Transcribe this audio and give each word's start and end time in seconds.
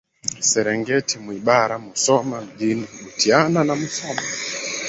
Serengeti 0.49 1.15
Mwibara 1.23 1.75
Musoma 1.85 2.41
Mjini 2.41 2.87
Butiama 3.01 3.63
na 3.63 3.75
Musoma 3.75 4.21